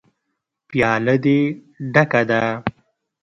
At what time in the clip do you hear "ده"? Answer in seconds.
2.29-2.41